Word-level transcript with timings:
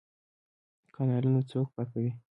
کانالونه 0.95 1.41
څوک 1.49 1.67
پاکوي؟ 1.75 2.11